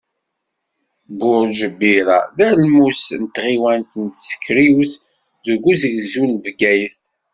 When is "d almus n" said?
2.37-3.23